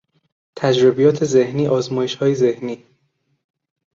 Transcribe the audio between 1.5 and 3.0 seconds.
آزمایشهای ذهنی